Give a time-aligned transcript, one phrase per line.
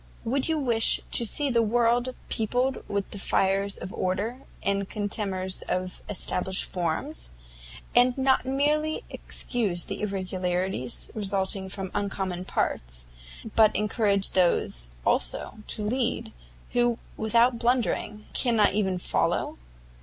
[0.23, 6.01] would you wish to see the world peopled with defiers of order, and contemners of
[6.09, 7.29] established forms?
[7.95, 13.05] and not merely excuse the irregularities resulting from uncommon parts,
[13.55, 16.33] but encourage those, also, to lead,
[16.71, 19.55] who without blundering cannot even follow?"